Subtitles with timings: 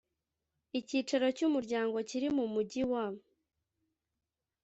[0.79, 3.05] icyicaro cy umuryango kiri mu mujyi wa